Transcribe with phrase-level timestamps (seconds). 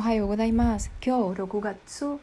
[0.00, 0.90] はようございます。
[1.04, 2.18] 今日6月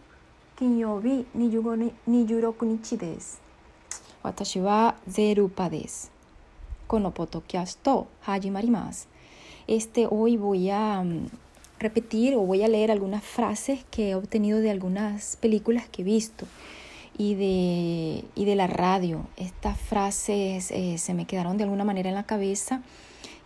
[0.58, 3.42] 金曜日25に26日です。
[4.24, 6.12] 私はゼルパです。
[6.88, 9.08] このポッドキャスト始まります。
[9.68, 11.30] Este hoy voy a mm,
[11.80, 16.06] repetir o voy a leer algunas frases que he obtenido de algunas películas que he
[16.06, 16.46] visto
[17.18, 19.28] y de, y de la radio.
[19.38, 22.82] Estas frases eh, se me quedaron de alguna manera en la cabeza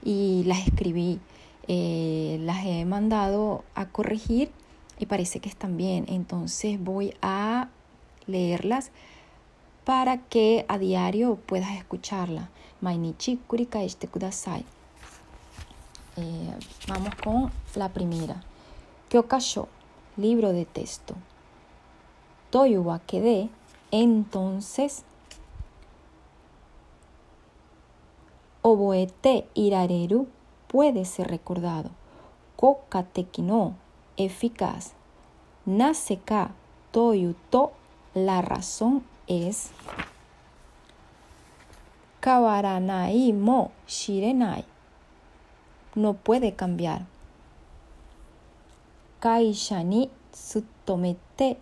[0.04, 1.20] y las escribí.
[1.69, 4.51] Eh, las he mandado a corregir
[4.99, 6.07] y parece que están bien.
[6.09, 7.69] Entonces voy a
[8.27, 8.91] leerlas
[9.85, 12.51] para que a diario puedas escucharla.
[12.81, 14.65] Mainichi kurikaeshite kudasai.
[16.17, 16.53] Eh,
[16.89, 18.43] vamos con la primera.
[19.09, 19.69] Kyokasho,
[20.17, 21.15] libro de texto.
[22.51, 23.51] Toyu wa de,
[23.91, 25.05] entonces,
[28.63, 30.27] oboete irareru
[30.69, 31.91] puede ser recordado.
[32.57, 33.75] Koka teki no,
[34.17, 34.93] eficaz.
[35.67, 36.51] Naseka
[36.93, 37.73] toyu to,
[38.15, 39.71] la razón es.
[42.21, 44.65] Kawaranai mo shirenai.
[45.95, 47.07] No puede cambiar.
[49.21, 51.57] Kaisha ni tsutomete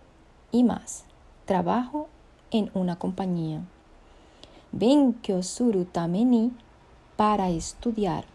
[0.51, 1.03] imasu.
[1.45, 2.07] Trabajo
[2.51, 3.61] en una compañía.
[4.71, 6.51] Benkyou suru tame ni
[7.15, 8.34] para estudiar.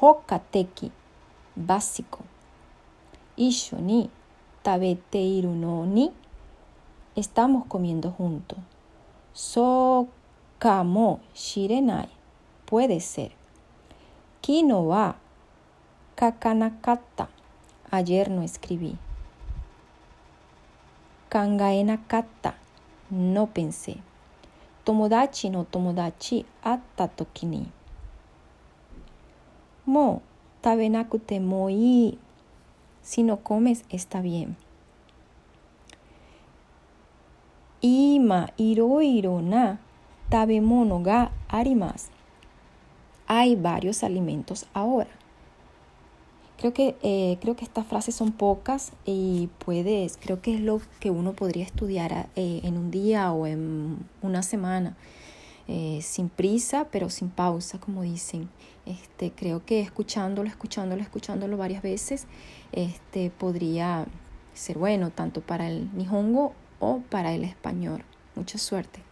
[0.00, 0.90] Hokateki
[1.56, 2.18] básico.
[3.36, 4.10] Isho ni
[4.62, 5.54] tabete iru
[5.86, 6.12] ni
[7.14, 8.58] estamos comiendo juntos.
[9.32, 10.08] So
[10.58, 12.08] kamo shirenai
[12.66, 13.32] puede ser.
[14.40, 15.14] Kino wa
[16.14, 17.28] kakanakatta
[17.90, 18.96] ayer no escribí.
[21.28, 22.54] Kangaenakatta
[23.10, 23.96] no pensé.
[24.84, 27.66] Tomodachi no tomodachi atta toki.
[29.86, 30.20] Mo
[30.60, 32.18] tabenakute mo ii.
[33.02, 34.56] Si no comes está bien.
[37.80, 39.78] Ima iroiro na
[40.28, 42.10] tabemono ga arimasu.
[43.28, 45.10] Hay varios alimentos ahora.
[46.58, 50.80] Creo que, eh, creo que estas frases son pocas y puedes, creo que es lo
[51.00, 54.96] que uno podría estudiar eh, en un día o en una semana,
[55.68, 58.48] eh, sin prisa, pero sin pausa, como dicen.
[58.84, 62.26] Este, creo que escuchándolo, escuchándolo, escuchándolo varias veces,
[62.72, 64.06] este, podría
[64.54, 68.04] ser bueno tanto para el nihongo o para el español.
[68.36, 69.05] Mucha suerte.